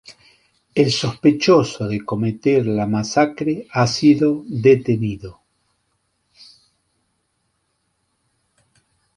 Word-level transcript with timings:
El 0.73 0.91
sospechoso 0.91 1.87
de 1.87 2.03
cometer 2.03 2.65
la 2.65 2.87
masacre 2.87 3.67
ha 3.71 3.85
sido 3.85 4.43
detenido. 4.47 5.39